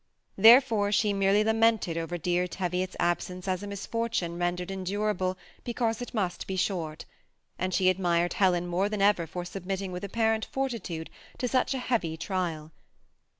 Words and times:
Therefore 0.35 0.91
she 0.91 1.13
merely 1.13 1.43
lamented 1.43 1.95
over 1.95 2.17
dear^Teviot's 2.17 2.95
absence 2.99 3.47
as 3.47 3.61
a 3.61 3.67
misfortune 3.67 4.39
rendered 4.39 4.71
endurable 4.71 5.37
because 5.63 6.01
it 6.01 6.11
must 6.11 6.47
be 6.47 6.55
short; 6.55 7.05
and 7.59 7.71
she 7.71 7.87
admired 7.87 8.33
Helen 8.33 8.65
more 8.65 8.89
than 8.89 9.03
eyer 9.03 9.27
for 9.27 9.45
submitting 9.45 9.91
with 9.91 10.03
ap 10.03 10.13
parent 10.13 10.45
fortitude 10.45 11.11
to 11.37 11.47
such 11.47 11.75
a 11.75 11.77
heavy 11.77 12.17
trial. 12.17 12.71